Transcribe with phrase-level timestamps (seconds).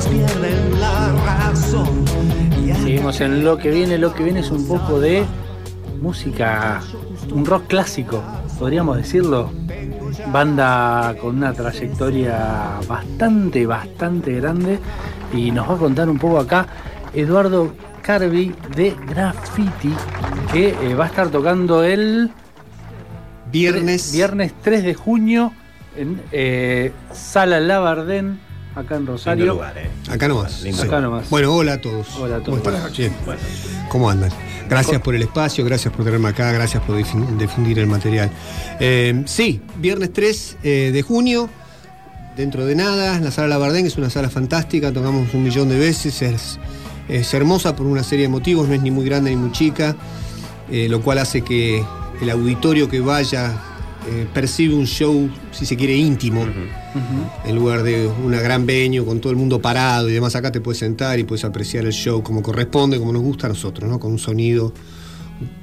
[0.00, 2.04] otras pierden la razón.
[2.82, 3.98] Seguimos en lo que viene.
[3.98, 5.24] Lo que viene es un poco de
[6.00, 6.80] música,
[7.32, 8.22] un rock clásico,
[8.58, 9.50] podríamos decirlo.
[10.32, 14.78] Banda con una trayectoria bastante, bastante grande.
[15.32, 16.66] Y nos va a contar un poco acá
[17.14, 17.72] Eduardo
[18.02, 19.94] Carvi de Graffiti,
[20.52, 22.30] que eh, va a estar tocando el
[23.52, 24.12] Viernes.
[24.12, 25.52] viernes 3 de junio
[25.96, 28.40] en eh, Sala Labardén,
[28.74, 29.46] acá en Rosario.
[29.46, 29.90] Lugar, eh.
[30.10, 30.62] Acá nomás.
[30.62, 30.88] Lindo Sí.
[30.88, 31.28] Acá nomás.
[31.30, 32.08] Bueno, hola a todos.
[32.16, 32.60] Hola a todos.
[32.60, 32.92] ¿Cómo están?
[32.96, 33.12] Bien.
[33.24, 33.40] Bueno,
[33.88, 34.30] ¿Cómo andan?
[34.68, 38.30] Gracias por el espacio, gracias por tenerme acá, gracias por difun- difundir el material.
[38.78, 41.50] Eh, sí, viernes 3 eh, de junio,
[42.36, 46.22] dentro de nada, la sala Labardén es una sala fantástica, tocamos un millón de veces,
[46.22, 46.60] es,
[47.08, 49.96] es hermosa por una serie de motivos, no es ni muy grande ni muy chica,
[50.70, 51.84] eh, lo cual hace que
[52.22, 53.52] el auditorio que vaya
[54.08, 56.46] eh, percibe un show, si se quiere, íntimo
[57.44, 60.60] en lugar de una gran venue con todo el mundo parado y demás, acá te
[60.60, 64.00] puedes sentar y puedes apreciar el show como corresponde, como nos gusta a nosotros, ¿no?
[64.00, 64.72] Con un sonido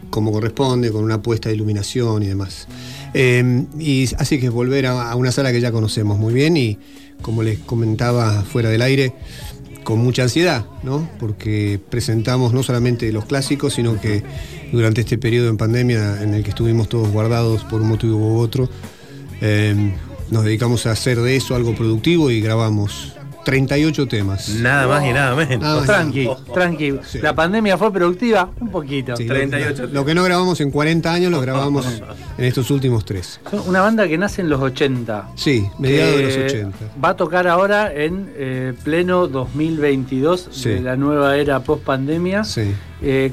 [0.10, 2.68] como corresponde, con una puesta de iluminación y demás.
[3.14, 6.56] Eh, y así que es volver a, a una sala que ya conocemos muy bien
[6.56, 6.78] y
[7.22, 9.14] como les comentaba fuera del aire,
[9.88, 11.10] con mucha ansiedad, ¿no?
[11.18, 14.22] Porque presentamos no solamente los clásicos, sino que
[14.74, 18.40] durante este periodo en pandemia en el que estuvimos todos guardados por un motivo u
[18.40, 18.68] otro,
[19.40, 19.94] eh,
[20.30, 23.14] nos dedicamos a hacer de eso algo productivo y grabamos
[23.48, 24.50] 38 temas.
[24.50, 25.60] nada más y nada menos.
[25.62, 25.86] Nada más.
[25.86, 27.00] Tranqui, tranqui.
[27.08, 27.20] Sí.
[27.20, 29.16] La pandemia fue productiva, un poquito.
[29.16, 31.86] Sí, 38 Lo, lo que no grabamos en 40 años lo grabamos
[32.38, 33.40] en estos últimos tres.
[33.50, 35.30] Son una banda que nace en los 80.
[35.36, 36.78] Sí, mediados de los que 80.
[37.02, 40.70] Va a tocar ahora en eh, pleno 2022 Sí.
[40.70, 42.44] de la nueva era post pandemia.
[42.44, 42.74] Sí.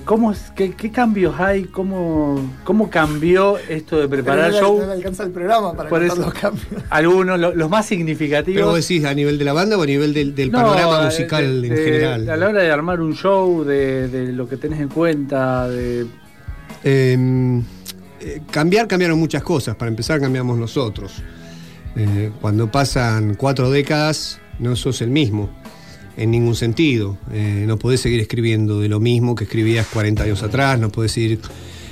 [0.04, 1.64] ¿Cómo es- qué, qué cambios hay?
[1.64, 4.78] ¿Cómo, ¿Cómo cambió esto de preparar Pero no, show?
[4.80, 6.16] no le alcanza el programa para Por eso.
[6.16, 6.66] los cambios.
[6.90, 8.66] Algunos, lo- los más Pero significativos.
[8.66, 11.04] vos decís a nivel de la banda o a nivel del, del No, panorama eh,
[11.06, 12.28] musical de- en de- general.
[12.28, 16.06] A la hora de armar un show, de, de lo que tenés en cuenta, de.
[16.84, 17.62] Eh,
[18.20, 19.76] eh, cambiar, cambiaron muchas cosas.
[19.76, 21.22] Para empezar, cambiamos nosotros.
[21.96, 25.48] Eh, cuando pasan cuatro décadas, no sos el mismo,
[26.16, 27.16] en ningún sentido.
[27.32, 31.12] Eh, no podés seguir escribiendo de lo mismo que escribías 40 años atrás, no podés
[31.12, 31.40] seguir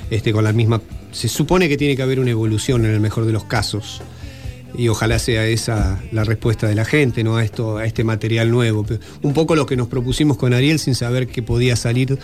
[0.09, 0.81] este, con la misma.
[1.11, 4.01] Se supone que tiene que haber una evolución en el mejor de los casos.
[4.75, 7.37] Y ojalá sea esa la respuesta de la gente, ¿no?
[7.37, 8.85] A esto, a este material nuevo.
[9.21, 12.17] Un poco lo que nos propusimos con Ariel sin saber qué podía salir,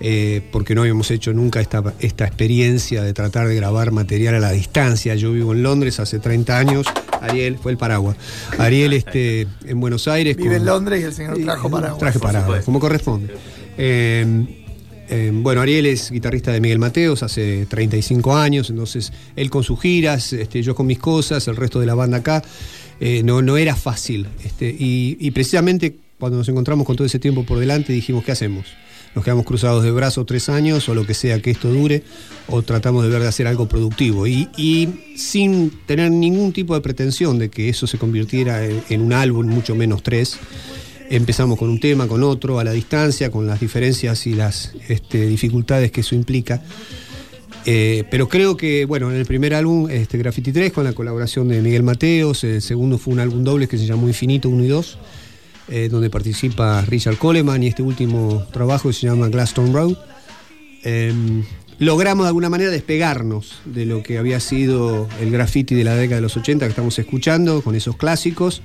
[0.00, 4.40] eh, porque no habíamos hecho nunca esta, esta experiencia de tratar de grabar material a
[4.40, 5.14] la distancia.
[5.14, 6.86] Yo vivo en Londres hace 30 años.
[7.22, 8.16] Ariel, fue el paraguas.
[8.58, 10.36] Ariel este, en Buenos Aires.
[10.36, 11.98] Vive con- en Londres y el señor trajo paraguas.
[11.98, 13.34] Traje paraguas, como corresponde.
[13.78, 14.44] Eh,
[15.08, 19.80] eh, bueno, Ariel es guitarrista de Miguel Mateos hace 35 años, entonces él con sus
[19.80, 22.42] giras, este, yo con mis cosas, el resto de la banda acá,
[23.00, 24.26] eh, no, no era fácil.
[24.44, 28.32] Este, y, y precisamente cuando nos encontramos con todo ese tiempo por delante dijimos, ¿qué
[28.32, 28.66] hacemos?
[29.14, 32.02] Nos quedamos cruzados de brazos tres años o lo que sea que esto dure,
[32.48, 34.26] o tratamos de ver de hacer algo productivo.
[34.26, 39.12] Y, sin tener ningún tipo de pretensión de que eso se convirtiera en, en un
[39.12, 40.38] álbum, mucho menos tres.
[41.10, 45.26] Empezamos con un tema, con otro, a la distancia, con las diferencias y las este,
[45.26, 46.62] dificultades que eso implica.
[47.64, 51.48] Eh, pero creo que, bueno, en el primer álbum, este, Graffiti 3, con la colaboración
[51.48, 54.68] de Miguel Mateos, el segundo fue un álbum doble que se llamó Infinito 1 y
[54.68, 54.98] 2,
[55.68, 59.96] eh, donde participa Richard Coleman y este último trabajo se llama Glaston Road.
[60.84, 61.12] Eh,
[61.78, 66.16] logramos de alguna manera despegarnos de lo que había sido el graffiti de la década
[66.16, 68.62] de los 80 que estamos escuchando, con esos clásicos,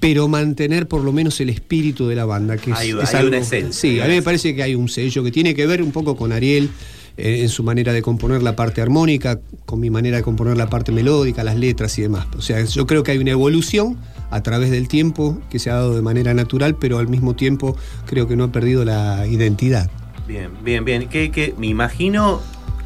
[0.00, 3.28] pero mantener por lo menos el espíritu de la banda, que es, Hay- es algo-
[3.28, 5.82] una esencia, Sí, a mí me parece que hay un sello que tiene que ver
[5.82, 6.70] un poco con Ariel
[7.16, 10.68] eh, en su manera de componer la parte armónica, con mi manera de componer la
[10.70, 12.26] parte melódica, las letras y demás.
[12.36, 13.98] O sea, yo creo que hay una evolución
[14.32, 17.76] a través del tiempo que se ha dado de manera natural, pero al mismo tiempo
[18.06, 19.90] creo que no ha perdido la identidad.
[20.26, 21.08] Bien, bien, bien.
[21.08, 22.40] ¿Qué, qué- me imagino,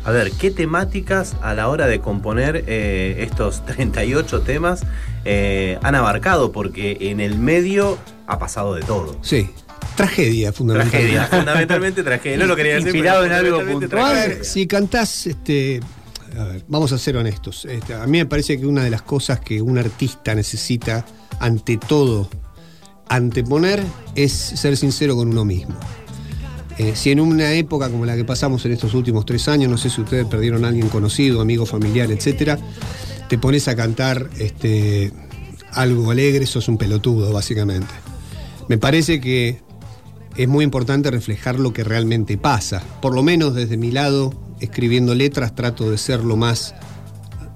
[0.04, 4.82] a ver, ¿qué temáticas a la hora de componer eh, estos 38 temas
[5.24, 6.52] eh, han abarcado?
[6.52, 9.16] Porque en el medio ha pasado de todo.
[9.22, 9.48] Sí,
[9.96, 11.14] tragedia fundamentalmente.
[11.14, 12.38] Tragedia, fundamentalmente tragedia.
[12.38, 12.88] No lo quería decir.
[12.88, 14.04] Inspirado en algo puntual.
[14.04, 15.80] A ver, si cantás, este,
[16.38, 17.64] a ver, vamos a ser honestos.
[17.66, 21.04] Este, a mí me parece que una de las cosas que un artista necesita,
[21.40, 22.28] ante todo,
[23.08, 23.82] anteponer,
[24.14, 25.74] es ser sincero con uno mismo.
[26.78, 29.78] Eh, si en una época como la que pasamos en estos últimos tres años, no
[29.78, 32.58] sé si ustedes perdieron a alguien conocido, amigo, familiar, etcétera,
[33.28, 35.12] te pones a cantar este,
[35.72, 37.92] algo alegre, sos un pelotudo, básicamente.
[38.68, 39.60] Me parece que
[40.36, 42.82] es muy importante reflejar lo que realmente pasa.
[43.00, 46.74] Por lo menos desde mi lado, escribiendo letras, trato de ser lo más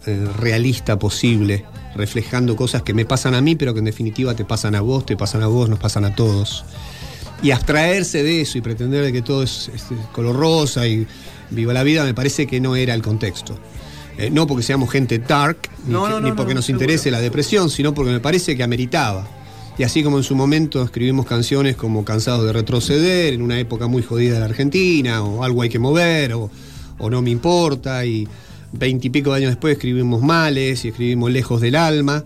[0.07, 4.45] eh, realista posible reflejando cosas que me pasan a mí, pero que en definitiva te
[4.45, 6.65] pasan a vos, te pasan a vos, nos pasan a todos.
[7.43, 11.07] Y abstraerse de eso y pretender de que todo es, es color rosa y
[11.51, 13.59] viva la vida, me parece que no era el contexto.
[14.19, 16.67] Eh, no porque seamos gente dark, ni, No, que- no, ni no, porque no, nos
[16.67, 16.85] seguro.
[16.85, 19.27] interese la depresión, sino porque me parece que ameritaba.
[19.79, 23.87] Y así como en su momento escribimos canciones como Cansados de retroceder, en una época
[23.87, 26.51] muy jodida de la Argentina, o Algo hay que mover, o,
[26.99, 28.29] o No me importa, y
[28.73, 32.23] veintipico de años después escribimos Males y escribimos Lejos del alma.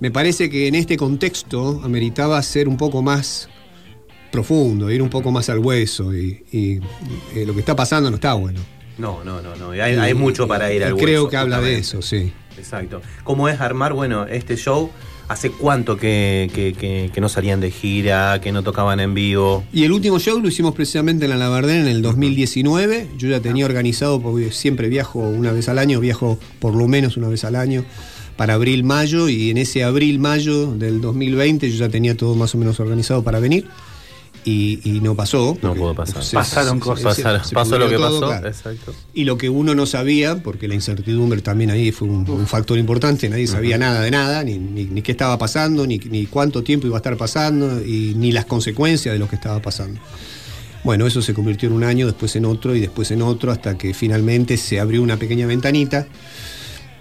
[0.00, 3.48] Me parece que en este contexto ameritaba ser un poco más
[4.30, 6.80] profundo, ir un poco más al hueso, y, y,
[7.44, 8.60] lo que está pasando no está bueno.
[8.98, 9.70] No, no, no, no.
[9.70, 12.32] Hay, hay mucho para ir Y al Creo hueso, que habla de eso, sí.
[12.58, 13.00] Exacto.
[13.24, 14.90] ¿Cómo es armar, bueno, este show?
[15.28, 19.64] ¿Hace cuánto que, que- no salían de gira, que no tocaban en vivo?
[19.72, 23.08] Y el último show lo hicimos precisamente en la Labardén en el 2019.
[23.18, 27.16] Yo ya tenía organizado, porque siempre viajo una vez al año, viajo por lo menos
[27.16, 27.84] una vez al año,
[28.36, 32.78] para abril-mayo, y en ese abril-mayo del 2020 yo ya tenía todo más o menos
[32.78, 33.66] organizado para venir.
[34.48, 35.58] Y, y no pasó.
[35.60, 36.22] No pudo pasar.
[36.22, 37.16] se- Pasaron se- cosas.
[37.16, 38.26] se- Pasar- se pasó lo que todo, pasó.
[38.28, 38.46] claro.
[38.48, 38.94] Exacto.
[39.12, 42.78] Y lo que uno no sabía, porque la incertidumbre también ahí fue un, un factor
[42.78, 46.62] importante, nadie sabía nada de nada, ni, ni- ni qué estaba pasando, ni, ni cuánto
[46.62, 50.00] tiempo iba a estar pasando, y ni las consecuencias de lo que estaba pasando.
[50.84, 53.76] Bueno, eso se convirtió en un año, después en otro y después en otro, hasta
[53.76, 56.06] que finalmente se abrió una pequeña ventanita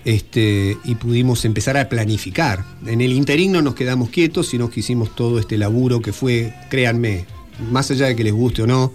[0.03, 2.63] este, y pudimos empezar a planificar.
[2.88, 6.53] En el interín no nos quedamos quietos, sino que hicimos todo este laburo que fue,
[6.69, 7.25] créanme,
[7.72, 8.92] más allá de que les guste o no,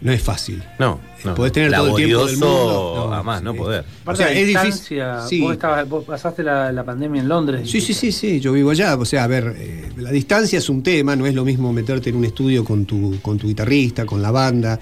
[0.00, 0.62] no es fácil.
[0.78, 1.34] No, no.
[1.34, 3.22] Podés tener todo el tiempo del Laborioso, mundo.
[3.24, 3.58] No, no sí.
[3.58, 3.84] poder.
[4.02, 5.28] Aparte O sea, es distancia, difícil.
[5.38, 5.40] Sí.
[5.42, 7.68] vos, estabas- vos pasaste la, la pandemia en Londres.
[7.68, 8.94] Sí, sí, sí, sí, yo vivo allá.
[8.96, 12.10] O sea, a ver, eh, la distancia es un tema, no es lo mismo meterte
[12.10, 14.78] en un estudio con tu, con tu guitarrista, con la banda.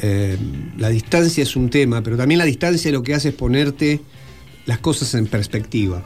[0.00, 0.36] Eh,
[0.78, 4.00] la distancia es un tema, pero también la distancia lo que hace es ponerte
[4.66, 6.02] las cosas en perspectiva.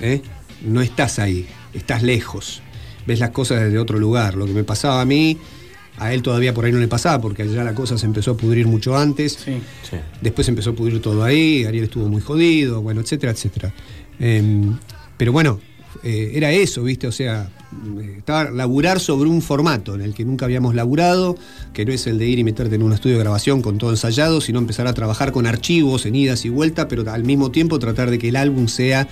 [0.00, 0.20] ¿eh?
[0.62, 2.60] No estás ahí, estás lejos.
[3.10, 4.36] Ves las cosas desde otro lugar.
[4.36, 5.36] Lo que me pasaba a mí,
[5.98, 8.36] a él todavía por ahí no le pasaba, porque allá la cosa se empezó a
[8.36, 9.32] pudrir mucho antes.
[9.32, 9.54] Sí.
[9.82, 9.96] Sí.
[10.20, 13.74] Después empezó a pudrir todo ahí, Ariel estuvo muy jodido, bueno, etcétera, etcétera.
[14.20, 14.78] Em,
[15.16, 15.58] pero bueno,
[16.04, 17.08] eh, era eso, ¿viste?
[17.08, 17.50] O sea,
[18.00, 21.36] eh, estaba laburar sobre un formato en el que nunca habíamos laburado,
[21.72, 23.90] que no es el de ir y meterte en un estudio de grabación con todo
[23.90, 27.80] ensayado, sino empezar a trabajar con archivos en idas y vueltas, pero al mismo tiempo
[27.80, 29.08] tratar de que el álbum sea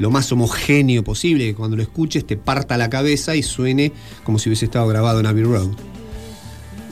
[0.00, 3.92] lo más homogéneo posible, que cuando lo escuches te parta la cabeza y suene
[4.24, 5.68] como si hubiese estado grabado en Abbey Road.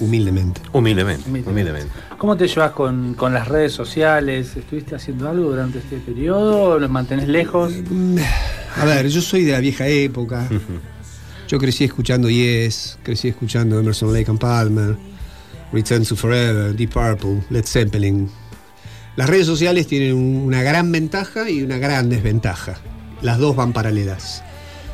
[0.00, 0.60] Humildemente.
[0.72, 1.50] Humildemente, Humildemente.
[1.50, 1.93] humildemente.
[2.19, 4.56] ¿Cómo te llevas con, con las redes sociales?
[4.56, 6.78] ¿Estuviste haciendo algo durante este periodo?
[6.78, 7.72] ¿Los mantenés lejos?
[8.76, 10.49] A ver, yo soy de la vieja época.
[11.49, 14.94] Yo crecí escuchando Yes, crecí escuchando Emerson Lake and Palmer,
[15.72, 18.28] Return to Forever, Deep Purple, Led Zeppelin.
[19.16, 22.76] Las redes sociales tienen un- una gran ventaja y una gran desventaja.
[23.23, 24.43] Las dos van paralelas.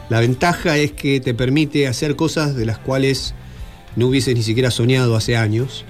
[0.09, 3.35] La ventaja es que te permite hacer cosas de las cuales
[3.97, 5.85] no hubieses ni siquiera soñado hace años.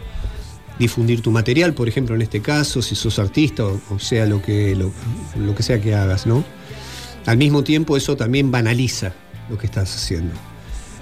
[0.78, 4.74] Difundir tu material, por ejemplo, en este caso, si sos artista o, sea lo que,
[4.74, 4.92] lo,
[5.54, 6.44] que sea que hagas, ¿no?
[7.26, 9.12] Al mismo tiempo eso también banaliza
[9.48, 10.34] lo que estás haciendo.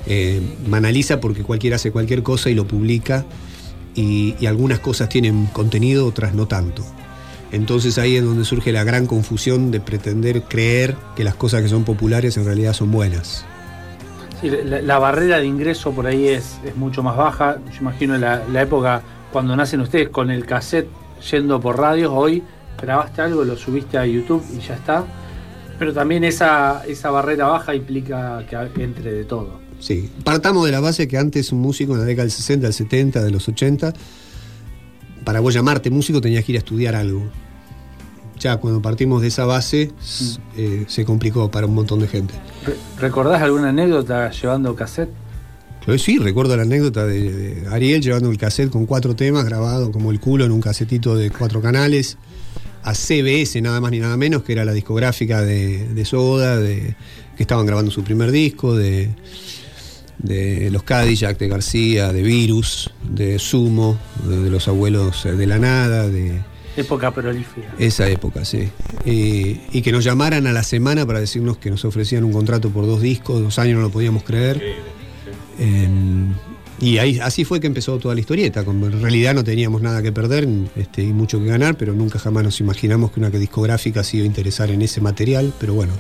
[0.07, 3.25] Eh, banaliza porque cualquiera hace cualquier cosa y lo publica
[3.95, 6.85] y algunas cosas tienen contenido, otras no tanto.
[7.53, 11.69] Entonces ahí es donde surge la gran confusión de pretender creer que las cosas que
[11.69, 13.45] son populares en realidad son buenas.
[14.41, 17.59] Sí, la, la barrera de ingreso por ahí es, es mucho más baja.
[17.73, 20.89] Yo imagino la, la época cuando nacen ustedes con el cassette
[21.31, 22.43] yendo por radios, hoy
[22.81, 25.05] grabaste algo, lo subiste a YouTube y ya está.
[25.79, 29.61] Pero también esa, esa barrera baja implica que entre de todo.
[29.79, 32.73] Sí, partamos de la base que antes un músico en la década del 60, del
[32.73, 33.93] 70, de los 80,
[35.25, 37.29] para vos llamarte músico tenías que ir a estudiar algo.
[38.43, 42.35] Ya cuando partimos de esa base s- eh, se complicó para un montón de gente.
[42.67, 45.11] Re- ¿Recordás alguna anécdota llevando cassette?
[45.87, 49.93] Pero sí, recuerdo la anécdota de, de Ariel llevando el cassette con cuatro temas grabado
[49.93, 52.19] como el culo en un casetito de cuatro canales
[52.85, 56.97] a CBS, nada más ni nada menos, que era la discográfica de, de Soda, de,
[57.37, 59.11] que estaban grabando su primer disco, de,
[60.19, 65.59] de los Cadillac, de García, de Virus, de Sumo, de, de los abuelos de la
[65.59, 66.41] nada, de
[66.77, 67.75] Época prolífera.
[67.79, 68.69] esa época, sí.
[69.05, 72.71] Y, y que nos llamaran a la semana para decirnos que nos ofrecían un contrato
[72.71, 74.63] por dos discos, dos años no lo podíamos creer.
[75.59, 75.89] Eh,
[76.81, 78.65] y ahí, así fue que empezó toda la historieta.
[78.65, 82.19] Como en realidad no teníamos nada que perder este, y mucho que ganar, pero nunca
[82.19, 85.53] jamás nos imaginamos que una discográfica se iba a interesar en ese material.
[85.61, 85.93] Pero bueno,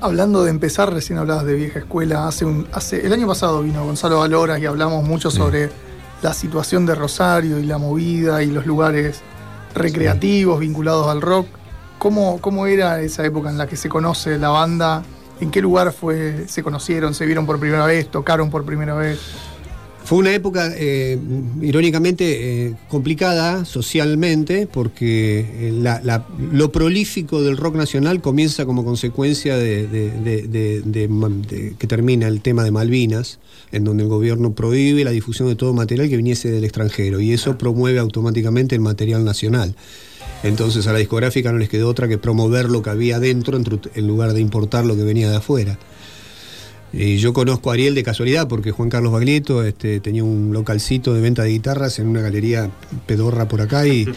[0.00, 2.28] Hablando de empezar, recién hablabas de vieja escuela.
[2.28, 5.70] Hace un, hace, el año pasado vino Gonzalo Valoras y hablamos mucho sobre
[6.22, 9.22] la situación de Rosario y la movida y los lugares
[9.74, 11.46] recreativos vinculados al rock.
[11.98, 15.02] ¿cómo, ¿cómo era esa época en la que se conoce la banda?
[15.40, 19.18] ¿En qué lugar fue, se conocieron, se vieron por primera vez, tocaron por primera vez?
[20.06, 21.18] Fue una época, eh,
[21.60, 28.84] irónicamente, eh, complicada socialmente, porque eh, la- la- lo prolífico del rock nacional comienza como
[28.84, 33.40] consecuencia de, de- que termina el tema de Malvinas,
[33.72, 37.32] en donde el gobierno prohíbe la difusión de todo material que viniese del extranjero, y
[37.32, 39.74] eso promueve automáticamente el material nacional.
[40.44, 43.64] Entonces a la discográfica no les quedó otra que promover lo que había dentro en
[43.64, 45.78] tru- en lugar de importar lo que venía de afuera.
[46.92, 51.12] Y yo conozco a Ariel de casualidad porque Juan Carlos Baglietto este, tenía un localcito
[51.12, 52.70] de venta de guitarras en una galería
[53.06, 54.08] pedorra por acá y,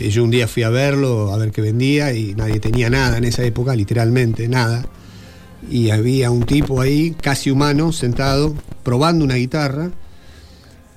[0.00, 3.18] y yo un día fui a verlo, a ver qué vendía y nadie tenía nada
[3.18, 4.86] en esa época, literalmente nada.
[5.70, 9.90] Y había un tipo ahí, casi humano, sentado, probando una guitarra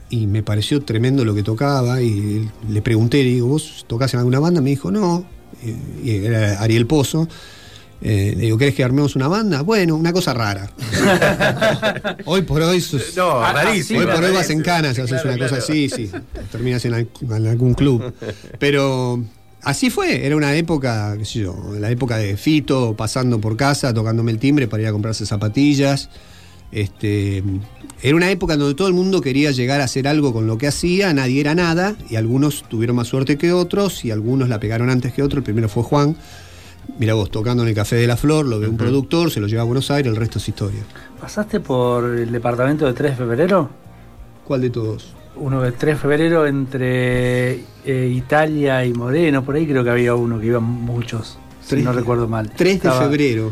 [0.09, 4.19] y me pareció tremendo lo que tocaba y le pregunté, le digo, ¿vos tocás en
[4.19, 4.61] alguna banda?
[4.61, 5.25] Me dijo, no,
[6.03, 7.27] y, y era Ariel Pozo.
[8.07, 9.61] Eh, le digo, ¿querés que armemos una banda?
[9.63, 10.69] Bueno, una cosa rara.
[12.25, 13.99] hoy por hoy sos- No, Ah, ah, rarísimo.
[14.01, 16.11] Hoy por hoy vas en canas, haces Claro, una cosa así, sí.
[16.51, 18.13] Terminas en, al- en algún club.
[18.59, 19.23] Pero
[19.63, 23.91] así fue, era una época, qué sé yo, la época de Fito, pasando por casa,
[23.91, 26.09] tocándome el timbre para ir a comprarse zapatillas.
[26.71, 27.41] Este,
[28.03, 30.59] era una época en donde todo el mundo quería llegar a hacer algo con lo
[30.59, 34.59] que hacía, nadie era nada, y algunos tuvieron más suerte que otros, y algunos la
[34.59, 35.39] pegaron antes que otros.
[35.39, 36.15] El primero fue Juan.
[36.97, 39.47] Mira vos, tocando en el Café de la Flor, lo ve un productor, se lo
[39.47, 40.81] lleva a Buenos Aires, el resto es historia.
[41.19, 43.69] ¿Pasaste por el departamento de 3 de febrero?
[44.45, 45.13] ¿Cuál de todos?
[45.35, 47.53] Uno de 3 de febrero entre
[47.85, 51.91] eh, Italia y Moreno, por ahí creo que había uno que iban muchos, si no
[51.91, 52.49] de- recuerdo mal.
[52.51, 53.51] 3 de Estaba- febrero.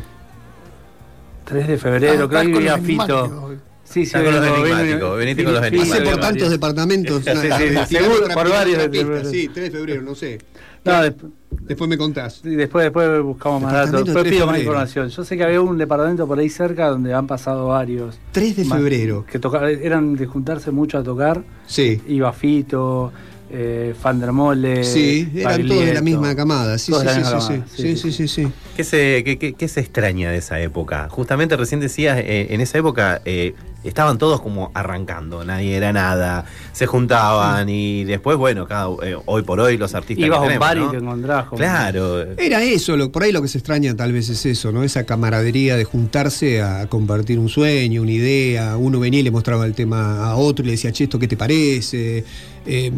[1.45, 3.25] 3 de febrero, Ah, creo que había Fito.
[3.25, 3.53] enigmáticos.
[3.83, 6.11] Sí, sí, con los enigmáticos, venite con los Fito, Pasé enigmáticos.
[6.13, 7.23] por tantos departamentos.
[7.89, 7.97] Sí, sí,
[8.33, 9.25] por varios de.
[9.29, 10.39] Sí, 3 de febrero, no sé.
[10.85, 12.41] No, desp- Después me contás.
[12.43, 14.03] después, después buscamos más datos.
[14.03, 15.07] Después 3 de pido más información.
[15.09, 18.19] Yo sé que había un departamento por ahí cerca donde han pasado varios.
[18.31, 19.25] 3 de febrero.
[19.25, 19.39] Que
[19.85, 21.41] eran de juntarse mucho a tocar.
[21.67, 22.01] Sí.
[22.07, 23.13] Iba Fito,
[23.49, 24.83] eh, Fandermole.
[24.83, 26.77] Sí, eran todos de la misma camada.
[26.77, 28.47] Sí, sí, sí, sí, sí, sí, sí, sí.
[28.75, 31.07] ¿Qué se, qué, qué- qué se extraña de esa época?
[31.09, 36.45] Justamente recién decías, eh, en esa época eh, estaban todos como arrancando, nadie era nada,
[36.71, 40.25] se juntaban y después, bueno, cada, eh, hoy por hoy los artistas.
[40.25, 40.87] Ibas a un tenemos, bar ¿no?
[40.87, 42.21] y te encontrás con- Claro.
[42.37, 44.83] Era eso, lo, por ahí lo que se extraña tal vez es eso, ¿no?
[44.83, 48.77] Esa camaradería de juntarse a compartir un sueño, una idea.
[48.77, 51.27] Uno venía y le mostraba el tema a otro y le decía, che, ¿esto qué
[51.27, 52.23] te parece?
[52.65, 52.91] Eh,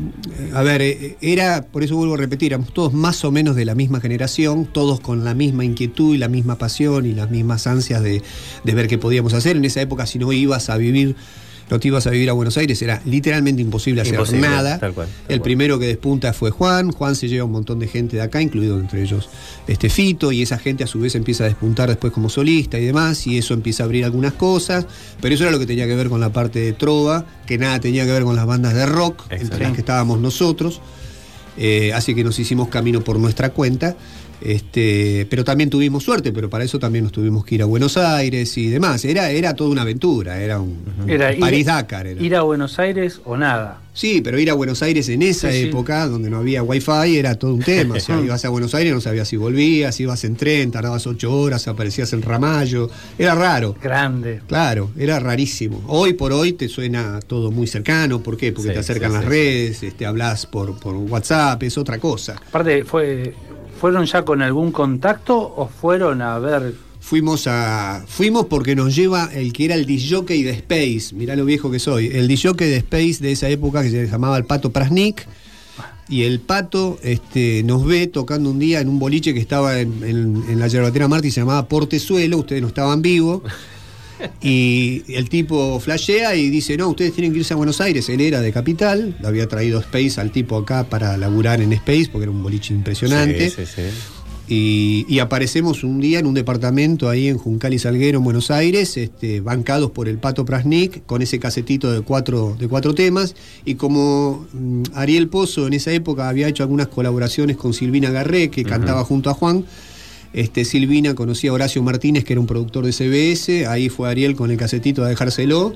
[0.53, 3.65] a ver, eh, era, por eso vuelvo a repetir, éramos todos más o menos de
[3.65, 7.65] la misma generación, todos con la misma inquietud y la misma pasión y las mismas
[7.65, 8.21] ansias de,
[8.63, 9.57] de ver qué podíamos hacer.
[9.57, 11.15] En esa época, si no ibas a vivir,
[11.67, 14.77] no te ibas a vivir a Buenos Aires, era literalmente imposible hacer Imposible, nada.
[14.77, 15.41] tal cual, tal el cual.
[15.41, 16.91] primero que despunta fue Juan.
[16.91, 19.29] Juan se lleva un montón de gente de acá, incluido entre ellos
[19.67, 22.85] este Fito, y esa gente a su vez empieza a despuntar después como solista y
[22.85, 24.85] demás, y eso empieza a abrir algunas cosas.
[25.19, 27.79] Pero eso era lo que tenía que ver con la parte de trova, que nada
[27.79, 29.63] tenía que ver con las bandas de rock, entre Exacto.
[29.63, 30.81] las que estábamos nosotros.
[31.57, 33.95] Eh, así que nos hicimos camino por nuestra cuenta.
[34.45, 37.97] Este, pero también tuvimos suerte, pero para eso también nos tuvimos que ir a Buenos
[37.97, 39.03] Aires y demás.
[39.03, 42.07] Era, era toda una aventura, era un, un Era ir- París-Dakar.
[42.07, 42.21] era.
[42.21, 43.81] Ir a Buenos Aires o nada.
[43.93, 45.67] Sí, pero ir a Buenos Aires en esa Sí, sí.
[45.69, 47.95] época, donde no había wifi, era todo un tema.
[47.95, 51.33] O sea, ibas a Buenos Aires, no sabías si volvías, ibas en tren, tardabas ocho
[51.33, 52.89] horas, aparecías en Ramallo.
[53.17, 53.75] Era raro.
[53.81, 54.41] Grande.
[54.47, 55.81] Claro, era rarísimo.
[55.87, 58.21] Hoy por hoy te suena todo muy cercano.
[58.21, 58.51] ¿Por qué?
[58.51, 62.35] Porque Sí, te acercan las redes, este, hablas por, por WhatsApp, es otra cosa.
[62.49, 63.33] Aparte, fue,
[63.85, 66.73] ¿fueron ya con algún contacto o fueron a ver?
[66.99, 68.03] Fuimos a.
[68.07, 71.13] Fuimos porque nos lleva el que era el disjockey de Space.
[71.13, 72.07] Mirá lo viejo que soy.
[72.07, 75.27] El disjockey de Space de esa época que se llamaba el Pato Prasnik.
[76.09, 80.03] Y el pato este, nos ve tocando un día en un boliche que estaba en,
[80.03, 83.43] en- en la yerbatera Martí, se llamaba Portezuelo, ustedes no estaban vivos.
[84.41, 88.07] Y el tipo flashea y dice, no, ustedes tienen que irse a Buenos Aires.
[88.09, 92.09] Él era de Capital, lo había traído Space al tipo acá para laburar en Space,
[92.11, 93.49] porque era un boliche impresionante.
[93.49, 93.81] Sí, sí, sí.
[94.47, 98.51] Y, y aparecemos un día en un departamento ahí en Juncal y Salguero, en Buenos
[98.51, 103.35] Aires, este, bancados por el Pato Prasnik, con ese casetito de cuatro, de cuatro temas.
[103.65, 108.51] Y como mm, Ariel Pozo en esa época había hecho algunas colaboraciones con Silvina Garré,
[108.51, 109.65] que cantaba junto a Juan,
[110.35, 114.35] este, Silvina conocía a Horacio Martínez, que era un productor de CBS, ahí fue Ariel
[114.35, 115.73] con el casetito a dejárselo.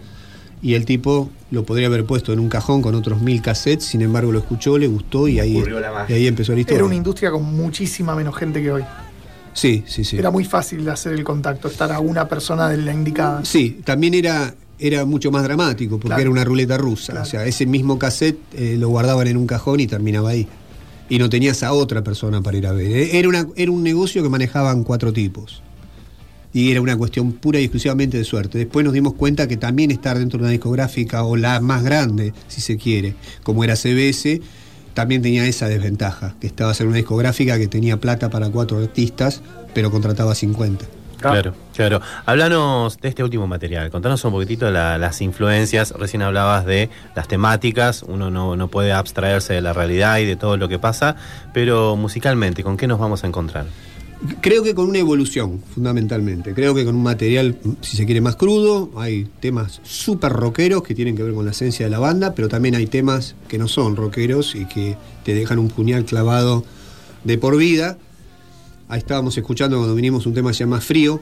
[0.61, 4.01] Y el tipo lo podría haber puesto en un cajón con otros mil cassettes, sin
[4.01, 5.63] embargo lo escuchó, le gustó y ahí,
[6.09, 6.75] y empezó la historia.
[6.79, 8.83] Era una industria con muchísima menos gente que hoy.
[9.53, 10.17] Sí, sí, sí.
[10.17, 13.45] Era muy fácil de hacer el contacto, estar a una persona de la indicada.
[13.45, 16.21] Sí, también era, era mucho más dramático porque Claro.
[16.23, 17.13] era una ruleta rusa.
[17.13, 17.25] Claro.
[17.25, 20.45] O sea, ese mismo cassette eh, lo guardaban en un cajón y terminaba ahí.
[21.09, 22.91] Y no tenías a otra persona para ir a ver.
[22.91, 25.61] Eh, Era, una, era un negocio que manejaban cuatro tipos.
[26.53, 28.57] Y era una cuestión pura y exclusivamente de suerte.
[28.57, 32.33] Después nos dimos cuenta que también estar dentro de una discográfica o la más grande,
[32.47, 34.41] si se quiere, como era CBS,
[34.95, 39.41] también tenía esa desventaja, que estabas en una discográfica que tenía plata para cuatro artistas,
[39.73, 40.98] pero contrataba 50.
[41.19, 42.01] Claro, claro.
[42.25, 47.27] Hablanos de este último material, contanos un poquitito la- las influencias, recién hablabas de las
[47.27, 51.15] temáticas, uno no, no puede abstraerse de la realidad y de todo lo que pasa,
[51.53, 53.65] pero musicalmente, ¿con qué nos vamos a encontrar?
[54.41, 56.53] Creo que con una evolución, fundamentalmente.
[56.53, 58.91] Creo que con un material, si se quiere, más crudo.
[58.97, 62.49] Hay temas súper rockeros que tienen que ver con la esencia de la banda, pero
[62.49, 66.65] también hay temas que no son rockeros y que te dejan un puñal clavado
[67.23, 67.97] de por vida.
[68.89, 71.21] Ahí estábamos escuchando cuando vinimos un tema que se llama Frío,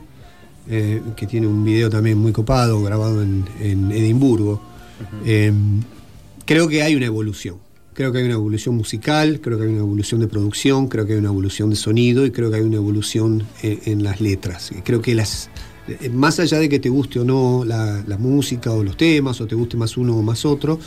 [0.70, 4.62] eh, que tiene un video también muy copado, grabado en, en Edimburgo.
[5.26, 5.52] Eh,
[6.46, 7.58] creo que hay una evolución.
[7.94, 11.14] Creo que hay una evolución musical, creo que hay una evolución de producción, creo que
[11.14, 14.72] hay una evolución de sonido y creo que hay una evolución en, en las letras.
[14.72, 15.50] Y Creo que las,
[15.90, 19.42] eh, más allá de que te guste o no la, la música o los temas,
[19.42, 20.80] o te guste más uno o más otro,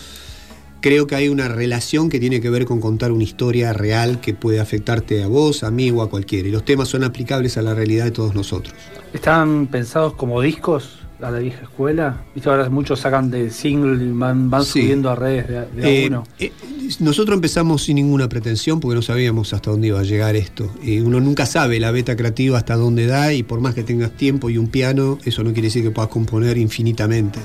[0.81, 4.35] creo que hay una relación que tiene que ver con contar una historia real que
[4.35, 6.49] puede afectarte a vos, a mí o a cualquiera.
[6.49, 8.75] Y los temas son aplicables a la realidad de todos nosotros.
[9.13, 12.23] ¿Están pensados como discos a la vieja escuela?
[12.35, 14.83] Viste, ahora muchos sacan de single y van, van Sí.
[14.83, 16.25] subiendo a redes de, de a Eh, uno.
[16.39, 16.53] eh,
[17.01, 20.73] nosotros empezamos sin ninguna pretensión porque no sabíamos hasta dónde iba a llegar esto.
[20.83, 24.13] Y uno nunca sabe la beta creativa hasta dónde da y por más que tengas
[24.17, 27.39] tiempo y un piano, eso no quiere decir que puedas componer infinitamente.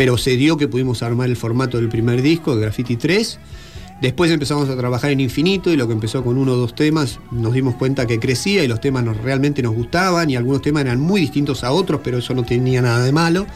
[0.00, 3.38] Pero se dio que pudimos armar el formato del primer disco, de Graffiti 3.
[4.00, 7.20] Después empezamos a trabajar en infinito y lo que empezó con uno o dos temas
[7.30, 10.84] nos dimos cuenta que crecía y los temas nos, realmente nos gustaban y algunos temas
[10.84, 13.46] eran muy distintos a otros, pero eso no tenía nada de malo.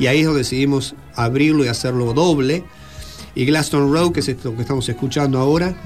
[0.00, 2.64] Y ahí es donde decidimos abrirlo y hacerlo doble.
[3.36, 5.76] Y Glaston Road, que es esto que estamos escuchando ahora,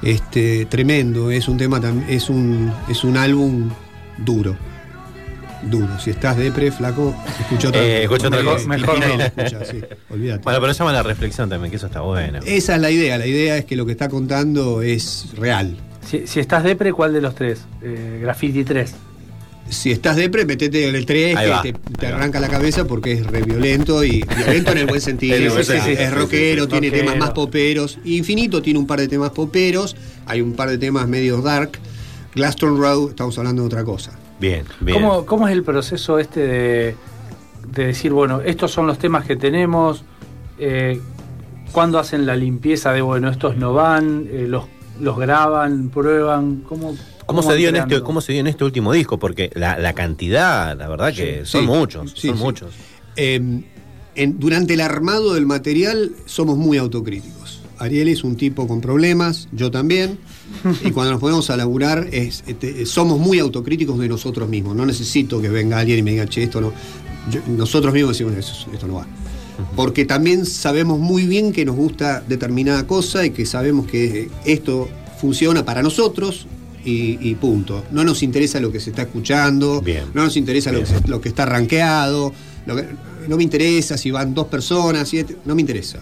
[0.00, 1.78] este, tremendo, es un tema,
[2.08, 3.68] es un, es un álbum
[4.16, 4.56] duro.
[5.70, 5.98] Duro.
[5.98, 8.66] Si estás depre, flaco, escucha otra Eh, escucha otra cosa.
[8.68, 9.24] Mejor no.
[9.24, 9.80] escucha, sí,
[10.10, 10.42] olvídate.
[10.44, 12.38] Bueno, pero llama la reflexión también, que eso está bueno.
[12.46, 15.76] Esa es la idea, la idea es que lo que está contando es real.
[16.08, 17.60] Si, si estás depre, ¿cuál de los tres?
[17.82, 18.94] Eh, Graffiti 3.
[19.68, 23.12] Si estás depre, metete en el 3, Ahí va, que te, arranca la cabeza porque
[23.14, 25.34] es re violento y violento en el buen sentido.
[25.34, 25.96] Es rockero, sí, sí.
[25.96, 26.90] tiene Rockero.
[26.90, 27.98] temas más poperos.
[28.04, 31.72] Infinito tiene un par de temas poperos, hay un par de temas medio dark.
[32.36, 34.12] Glaston Road, estamos hablando de otra cosa.
[34.40, 35.00] Bien, bien.
[35.00, 36.94] ¿Cómo, ¿Cómo es el proceso este de,
[37.72, 40.04] de decir, bueno, estos son los temas que tenemos?
[40.58, 41.00] Eh,
[41.72, 44.26] ¿Cuándo hacen la limpieza de, bueno, estos no van?
[44.30, 44.64] eh, los,
[45.00, 46.62] ¿Los graban, prueban?
[46.68, 46.96] ¿Cómo,
[47.26, 48.00] ¿Cómo, se dio en este?
[48.02, 49.18] ¿Cómo se dio en este último disco?
[49.18, 52.42] Porque la, la cantidad, la verdad que Sí, son sí, muchos, sí, son sí.
[52.42, 52.74] muchos.
[53.16, 53.62] Eh,
[54.14, 57.62] en- durante el armado del material somos muy autocríticos.
[57.78, 60.18] Ariel es un tipo con problemas, yo también.
[60.84, 64.74] Y cuando nos ponemos a laburar, es, este, somos muy autocríticos de nosotros mismos.
[64.76, 66.72] No necesito que venga alguien y me diga, che, esto no.
[67.30, 69.06] Yo- nosotros mismos decimos, "Eso- esto no va.
[69.74, 74.88] Porque también sabemos muy bien que nos gusta determinada cosa y que sabemos que esto
[75.20, 76.46] funciona para nosotros
[76.84, 77.82] y, y punto.
[77.90, 80.04] No nos interesa lo que se está escuchando, Bien.
[80.14, 81.02] no nos interesa lo que, Bien.
[81.02, 81.46] se- lo que está
[82.66, 82.86] lo que-
[83.28, 86.00] no me interesa si van dos personas, siete, no me interesa.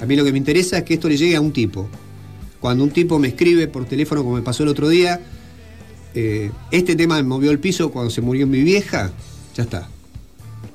[0.00, 1.88] A mí lo que me interesa es que esto le llegue a un tipo.
[2.60, 5.20] Cuando un tipo me escribe por teléfono, como me pasó el otro día,
[6.14, 9.10] eh, este tema me movió el piso cuando se murió mi vieja,
[9.54, 9.88] ya está.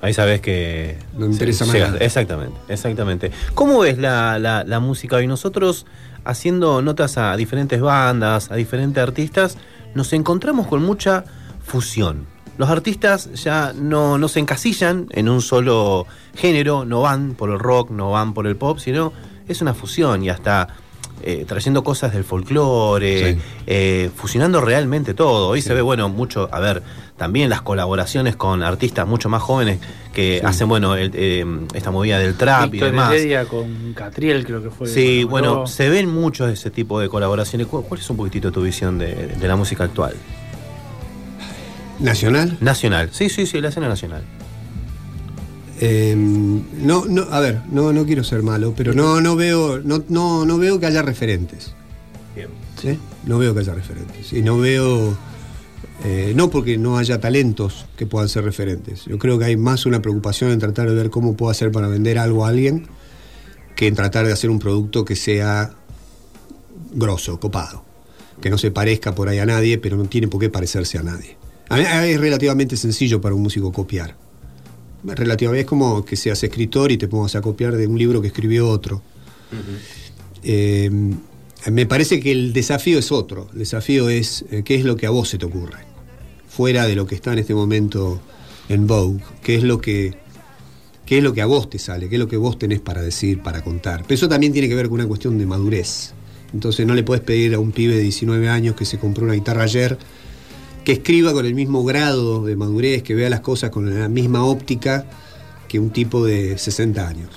[0.02, 0.98] Ahí sabes que.
[1.18, 2.02] No me interesa más llegas-.
[2.02, 3.32] Exactamente, exactamente.
[3.54, 5.28] ¿Cómo ves la, la- la música hoy?
[5.28, 5.86] Nosotros,
[6.26, 9.58] haciendo notas a diferentes bandas, a diferentes artistas,
[9.96, 11.24] nos encontramos con mucha
[11.66, 12.26] fusión.
[12.58, 17.58] Los artistas ya no, no se encasillan en un solo género, no van por el
[17.60, 19.12] rock, no van por el pop, sino
[19.48, 20.68] es una fusión y hasta
[21.24, 23.40] eh, trayendo cosas del folclore, Sí.
[23.68, 25.48] eh, fusionando realmente todo.
[25.50, 26.84] Hoy se ve, bueno, mucho, a ver,
[27.18, 29.80] también las colaboraciones con artistas mucho más jóvenes
[30.14, 30.46] que Sí.
[30.46, 33.12] hacen, bueno, el, eh, esta movida del trap Víctor y demás.
[33.14, 34.88] Heredia con Catriel, creo que fue.
[34.88, 37.68] Sí, bueno, se ven muchos de ese tipo de colaboraciones.
[37.68, 40.14] ¿Cuál, cuál es un poquitito tu visión de, de la música actual?
[42.00, 42.58] ¿Nacional?
[42.60, 43.10] Nacional.
[43.12, 44.24] Sí, sí, sí, la escena nacional.
[45.86, 50.02] Eh, no, no, a ver, no, no quiero ser malo, pero no, no veo, no,
[50.08, 51.74] no, no veo que haya referentes.
[52.36, 52.48] Bien.
[52.82, 52.98] ¿sí?
[53.26, 54.32] No veo que haya referentes.
[54.32, 55.18] Y no veo.
[56.06, 59.06] eh, no porque no haya talentos que puedan ser referentes.
[59.06, 61.88] Yo creo que hay más una preocupación en tratar de ver cómo puedo hacer para
[61.90, 62.88] vender algo a alguien
[63.76, 65.74] que en tratar de hacer un producto que sea
[66.94, 67.84] grosso, copado.
[68.42, 71.04] Que no se parezca por ahí a nadie, pero no tiene por qué parecerse a
[71.04, 71.36] nadie.
[71.70, 74.16] A mí- es relativamente sencillo para un músico copiar.
[75.04, 78.28] Relativamente es como que seas escritor y te pongas a copiar de un libro que
[78.28, 79.02] escribió otro.
[80.44, 80.90] Eh,
[81.72, 83.50] Me parece que el desafío es otro.
[83.54, 85.86] El desafío es eh, qué es lo que a vos se te ocurre.
[86.48, 88.22] Fuera de lo que está en este momento
[88.70, 89.24] en Vogue.
[89.42, 90.16] ¿Qué es lo que,
[91.06, 92.10] qué es lo que a vos te sale?
[92.10, 94.04] ¿Qué es lo que vos tenés para decir, para contar?
[94.04, 96.14] Pero eso también tiene que ver con una cuestión de madurez.
[96.54, 99.34] Entonces no le puedes pedir a un pibe de 19 años que se compró una
[99.34, 99.98] guitarra ayer
[100.84, 104.44] que escriba con el mismo grado de madurez, que vea las cosas con la misma
[104.44, 105.06] óptica
[105.68, 107.30] que un tipo de 60 años.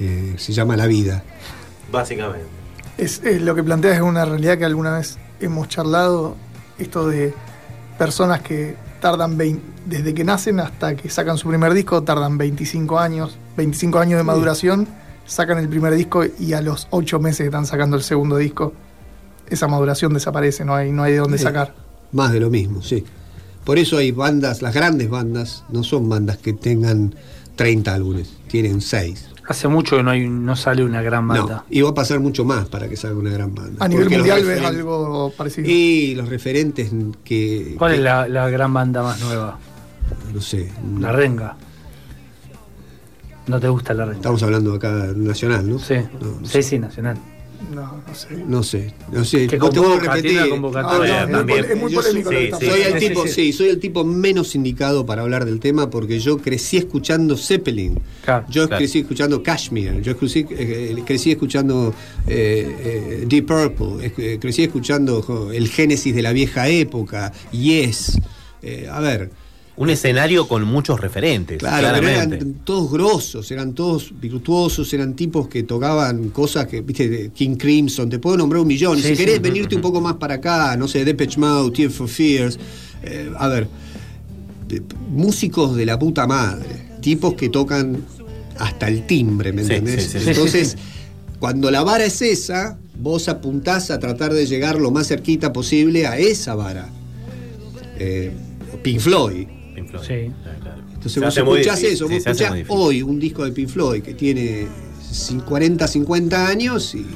[0.00, 1.22] Eh, se llama la vida.
[1.92, 2.46] Básicamente.
[2.98, 6.36] Es, es lo que planteas es una realidad que alguna vez hemos charlado,
[6.78, 7.34] esto de
[7.98, 12.98] personas que tardan 20 desde que nacen hasta que sacan su primer disco, tardan 25
[12.98, 14.86] años, 25 años de maduración,
[15.26, 18.72] sacan el primer disco y a los 8 meses que están sacando el segundo disco,
[19.48, 21.44] esa maduración desaparece, no hay, no hay de dónde Sí.
[21.44, 21.74] sacar.
[22.12, 23.04] Más de lo mismo, sí.
[23.64, 27.14] Por eso hay bandas, las grandes bandas, no son bandas que tengan
[27.56, 29.28] 30 álbumes, tienen 6.
[29.48, 31.56] Hace mucho que no, hay, no sale una gran banda.
[31.56, 33.84] No, y va a pasar mucho más para que salga una gran banda.
[33.84, 35.68] A nivel mundial ves algo parecido.
[35.68, 36.90] Y los referentes
[37.24, 37.74] que.
[37.78, 39.58] ¿Cuál que- es la, la gran banda más nueva?
[40.32, 40.70] No sé.
[41.00, 41.56] La Renga.
[43.48, 44.16] ¿No te gusta la Renga?
[44.18, 45.78] Estamos hablando acá nacional, ¿no?
[45.80, 46.62] Sí, No, no sí, sé.
[46.62, 47.16] sí, nacional.
[47.72, 48.28] No, no sé.
[48.46, 49.46] No sé, no sé.
[49.46, 51.64] Que convoca, tiene una convocatoria Ah, no, también.
[51.66, 52.66] es muy, soy- polémico sí, sí.
[52.66, 56.18] Soy el tipo, sí, sí, soy el tipo menos indicado para hablar del tema porque
[56.18, 58.00] yo crecí escuchando Zeppelin.
[58.24, 58.46] Claro.
[58.48, 58.78] Yo Claro.
[58.78, 61.94] crecí escuchando Kashmir, yo crecí, eh, crecí escuchando
[62.26, 62.76] eh,
[63.20, 68.18] eh, Deep Purple, eh, crecí escuchando jo, el Génesis de la vieja época, Yes.
[68.62, 69.30] Eh, a ver,
[69.80, 71.56] Un escenario con muchos referentes.
[71.56, 72.36] Claro, pero claramente.
[72.36, 78.10] eran todos grosos, eran todos virtuosos, eran tipos que tocaban cosas que, viste, King Crimson,
[78.10, 78.98] te puedo nombrar un millón.
[78.98, 79.24] Sí, si sí.
[79.24, 82.58] querés venirte un poco más para acá, no sé, Depeche Mode, Tears for Fears,
[83.02, 83.68] eh, a ver,
[85.08, 88.04] músicos de la puta madre, tipos que tocan
[88.58, 90.14] hasta el timbre, ¿me entendés?
[90.14, 90.76] Entonces,
[91.38, 96.06] cuando la vara es esa, vos apuntás a tratar de llegar lo más cerquita posible
[96.06, 96.90] a esa vara.
[97.98, 98.30] Eh,
[98.82, 99.46] Pink Floyd.
[99.90, 100.04] Floyd.
[100.06, 100.32] Sí.
[100.42, 100.82] Claro, claro.
[100.88, 104.02] Entonces Se vos muy escuchás eso, sí, vos escuchás hoy un disco de Pink Floyd
[104.02, 104.66] que tiene
[105.12, 107.06] cin- 40, 50 años y.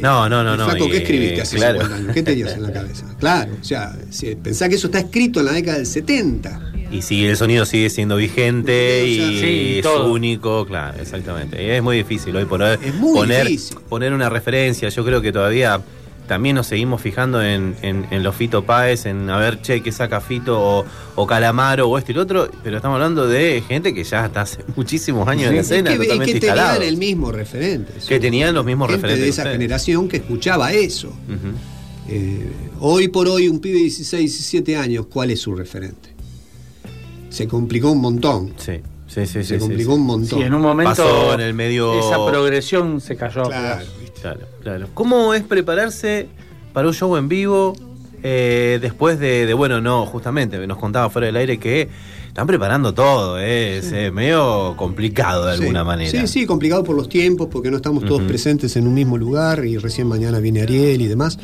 [0.00, 1.78] No, no, no, no, Flaco, ¿qué escribiste hace claro.
[1.80, 2.14] 50 años?
[2.14, 3.04] ¿Qué tenías en la cabeza?
[3.18, 6.72] Claro, o sea, si- pensá que eso está escrito en la década del 70.
[6.92, 10.10] Y si el sonido sigue siendo vigente Sí, o sea, y sí, es todo.
[10.12, 11.62] único, claro, exactamente.
[11.62, 13.76] Y es muy difícil hoy por hoy Es muy poner, difícil.
[13.88, 14.88] poner una referencia.
[14.88, 15.80] Yo creo que todavía
[16.28, 19.90] también nos seguimos fijando en, en- en los Fito Páez, en a ver, che, qué
[19.90, 20.84] saca Fito o,
[21.16, 24.42] o Calamaro o esto y lo otro, pero estamos hablando de gente que ya está
[24.42, 27.92] hace muchísimos años en la Es escena, que, es totalmente que tenían el mismo referente.
[28.08, 29.56] Que tenían los mismos Gente referentes de que esa ustedes.
[29.58, 31.12] generación que escuchaba eso.
[32.08, 36.10] Eh, hoy por hoy, un pibe de 16, 17 años, ¿cuál es su referente?
[37.30, 38.54] Se complicó un montón.
[38.56, 39.44] Sí, sí, sí.
[39.44, 40.38] Se sí, complicó sí, un montón.
[40.38, 43.42] Sí, en un momento Pasó en el medio- esa progresión se cayó.
[43.44, 43.84] Claro.
[44.20, 44.88] Claro, claro.
[44.94, 46.28] ¿Cómo es prepararse
[46.72, 47.74] para un show en vivo
[48.22, 51.88] eh, después de, de, bueno, no, justamente, nos contaba fuera del aire que
[52.26, 55.62] están preparando todo, eh, es eh, medio complicado de Sí.
[55.62, 56.10] alguna manera.
[56.10, 59.64] Sí, sí, complicado por los tiempos, porque no estamos todos presentes en un mismo lugar
[59.64, 61.38] y recién mañana viene Ariel y demás.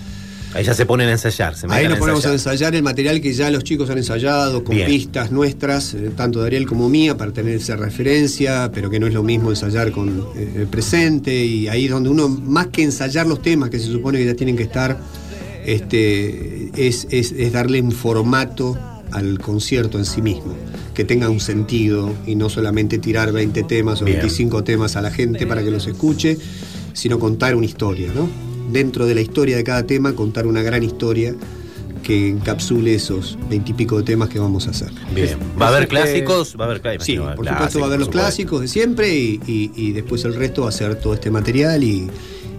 [0.55, 2.55] Ahí ya se ponen a ensayar, se Ahí nos ponemos a ensayar.
[2.55, 4.87] ensayar el material que ya los chicos han ensayado, con Bien.
[4.88, 9.09] pistas nuestras, eh, tanto de Ariel como mía, para tener esa referencia, pero que no
[9.09, 13.27] es lo mismo ensayar con eh, el presente, y ahí donde uno, más que ensayar
[13.27, 14.97] los temas que se supone que ya tienen que estar,
[15.67, 18.79] este, es, es- es darle un formato
[19.11, 20.55] al concierto en sí mismo,
[20.95, 24.19] que tenga un sentido y no solamente tirar 20 temas o Bien.
[24.19, 26.37] 25 temas a la gente para que los escuche,
[26.93, 28.54] sino contar una historia, ¿no?
[28.70, 31.35] Dentro de la historia de cada tema, contar una gran historia
[32.03, 34.90] que encapsule esos veintipico de temas que vamos a hacer.
[35.14, 35.38] Bien.
[35.61, 36.55] ¿Va a haber clásicos?
[36.59, 39.40] Va a haber clá- Sí, por supuesto va a haber los clásicos de siempre y,
[39.46, 42.11] y- y después el resto va a ser todo este material y,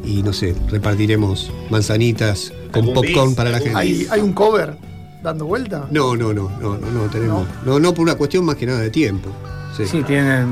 [0.03, 3.35] y, no sé, repartiremos manzanitas con ¿Algún popcorn bis?
[3.35, 3.79] para la ¿Algún gente.
[3.81, 4.77] ¿Hay, hay un cover
[5.21, 5.87] dando vuelta?
[5.91, 7.47] No, no, no, no, no, no tenemos.
[7.65, 9.29] No, no por una cuestión más que nada de tiempo.
[9.77, 9.83] Sí.
[9.85, 10.45] Sí, tienen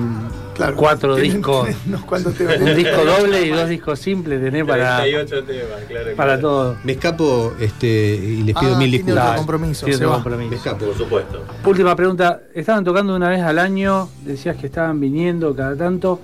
[0.54, 0.76] Claro.
[0.76, 1.66] cuatro Tienen- discos.
[1.66, 2.58] tienen unos cuantos temas.
[2.60, 6.16] Un disco doble y dos discos simples tenés para, 38 temas, claro.
[6.16, 6.76] para todo.
[6.84, 9.26] Me escapo este, y les pido Ah, mil tiene disculpas.
[9.26, 10.18] otro compromiso, otro va.
[10.18, 10.56] Me compromiso.
[10.56, 10.86] escapo.
[10.86, 11.44] Por supuesto.
[11.66, 12.42] Última pregunta.
[12.54, 16.20] Estaban tocando una vez al año, decías que estaban viniendo cada tanto.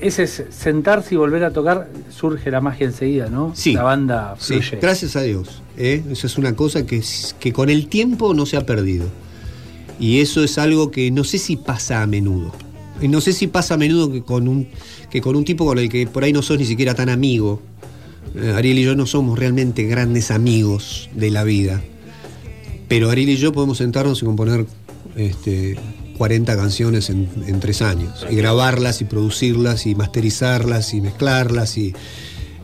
[0.00, 3.52] Ese es sentarse y volver a tocar, surge la magia enseguida, ¿no?
[3.56, 3.72] Sí.
[3.74, 4.78] La banda Sí, fluye.
[4.80, 5.60] gracias a Dios.
[5.76, 6.04] ¿eh?
[6.10, 7.02] Eso es una cosa que,
[7.40, 9.06] que con el tiempo no se ha perdido.
[9.98, 12.52] Y eso es algo que no sé si pasa a menudo.
[13.00, 14.68] Y no sé si pasa a menudo que con un,
[15.10, 17.60] que con un tipo con el que por ahí no sos ni siquiera tan amigo.
[18.34, 21.80] Eh, Ariel y yo no somos realmente grandes amigos de la vida.
[22.88, 24.66] Pero Ariel y yo podemos sentarnos y componer
[25.16, 25.76] este,
[26.16, 28.26] 40 canciones en, en tres años.
[28.30, 31.94] Y grabarlas y producirlas y masterizarlas y mezclarlas y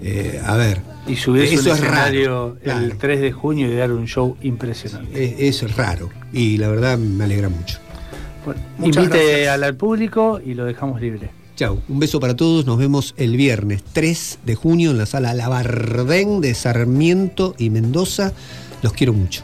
[0.06, 0.82] Eh, a ver.
[1.06, 2.84] Y subirse Eso un es raro, escenario claro.
[2.84, 5.48] el 3 de junio y dar un show impresionante.
[5.48, 6.10] Eso es raro.
[6.30, 7.78] Y la verdad me alegra mucho.
[8.44, 9.48] Bueno, Muchas invite gracias.
[9.54, 11.30] al, al público y lo dejamos libre.
[11.56, 12.66] Chau, un beso para todos.
[12.66, 18.32] Nos vemos el viernes 3 de junio en la sala Labardén de Sarmiento y Mendoza.
[18.82, 19.42] Los quiero mucho.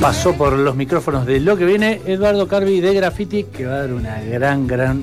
[0.00, 3.78] Pasó por los micrófonos de lo que viene Eduardo Carvi de Graffiti, que va a
[3.78, 5.02] dar una gran, gran,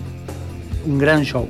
[0.86, 1.47] un gran show.